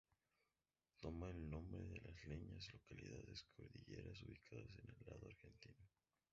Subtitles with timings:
[0.99, 3.21] Toma el nombre de Las Leñas, localidad
[3.55, 5.87] cordillerana ubicada en el lado argentino.